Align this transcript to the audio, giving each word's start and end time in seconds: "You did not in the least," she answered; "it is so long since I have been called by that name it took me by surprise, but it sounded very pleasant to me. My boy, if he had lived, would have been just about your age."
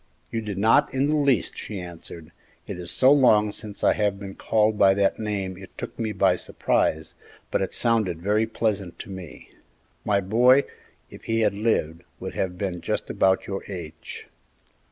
"You 0.31 0.41
did 0.41 0.57
not 0.57 0.91
in 0.91 1.09
the 1.11 1.15
least," 1.15 1.55
she 1.55 1.79
answered; 1.79 2.31
"it 2.65 2.79
is 2.79 2.89
so 2.89 3.11
long 3.11 3.51
since 3.51 3.83
I 3.83 3.93
have 3.93 4.19
been 4.19 4.33
called 4.33 4.75
by 4.75 4.95
that 4.95 5.19
name 5.19 5.55
it 5.59 5.77
took 5.77 5.99
me 5.99 6.11
by 6.11 6.37
surprise, 6.37 7.13
but 7.51 7.61
it 7.61 7.75
sounded 7.75 8.19
very 8.19 8.47
pleasant 8.47 8.97
to 8.97 9.11
me. 9.11 9.51
My 10.03 10.19
boy, 10.19 10.63
if 11.11 11.25
he 11.25 11.41
had 11.41 11.53
lived, 11.53 12.01
would 12.19 12.33
have 12.33 12.57
been 12.57 12.81
just 12.81 13.11
about 13.11 13.45
your 13.45 13.63
age." 13.67 14.25